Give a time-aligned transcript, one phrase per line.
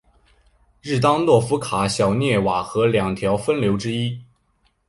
[0.81, 4.19] 日当诺夫卡小涅瓦河两条分流之一。